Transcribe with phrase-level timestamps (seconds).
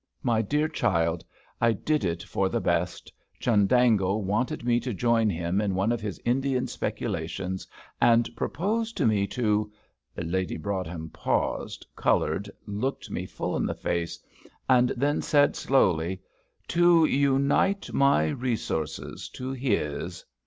[0.23, 1.23] My dear child,
[1.61, 6.01] I did it for the best; Chundango wanted me to join him in one of
[6.01, 7.67] his Indian speculations,
[8.01, 9.71] and proposed to me to"
[10.17, 14.17] Lady Broadhem paused, coloured, looked me full in the face,
[14.67, 16.19] and then said slowly
[16.69, 20.25] "to unite my resources to his.